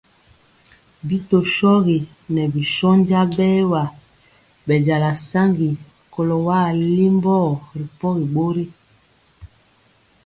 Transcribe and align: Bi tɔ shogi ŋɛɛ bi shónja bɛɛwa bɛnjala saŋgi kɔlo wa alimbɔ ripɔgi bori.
Bi 1.07 1.17
tɔ 1.29 1.37
shogi 1.55 1.97
ŋɛɛ 2.33 2.43
bi 2.53 2.61
shónja 2.75 3.19
bɛɛwa 3.37 3.81
bɛnjala 4.65 5.11
saŋgi 5.29 5.69
kɔlo 6.13 6.35
wa 6.45 6.57
alimbɔ 6.69 7.35
ripɔgi 7.77 8.25
bori. 8.33 8.65